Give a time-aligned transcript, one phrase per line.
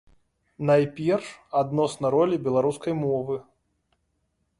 [0.69, 1.27] Найперш,
[1.59, 3.37] адносна ролі беларускай мовы.